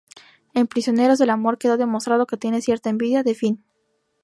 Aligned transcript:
En 0.55 0.65
""Prisioneros 0.65 1.19
del 1.19 1.29
Amor"", 1.29 1.59
quedó 1.59 1.77
demostrado 1.77 2.25
que 2.25 2.35
tiene 2.35 2.61
cierta 2.63 2.89
envidia 2.89 3.21
de 3.21 3.35
Finn. 3.35 3.63